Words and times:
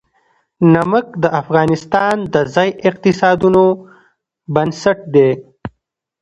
نمک 0.73 1.05
د 1.23 1.25
افغانستان 1.41 2.15
د 2.33 2.35
ځایي 2.53 2.71
اقتصادونو 2.89 3.63
بنسټ 4.53 4.99
دی. 5.15 5.29